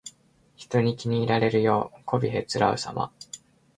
[0.55, 3.13] 人に気に入られるようにこびへつらうさま。